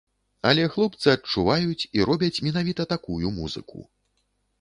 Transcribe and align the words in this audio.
Але 0.51 0.63
хлопцы 0.75 1.07
адчуваюць 1.11 1.87
і 1.97 2.07
робяць 2.11 2.41
менавіта 2.47 2.87
такую 2.95 3.31
музыку. 3.37 3.83